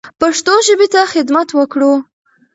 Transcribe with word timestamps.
پښتو 0.21 0.53
ژبې 0.67 0.87
ته 0.93 1.01
خدمت 1.13 1.49
وکړو. 1.53 1.93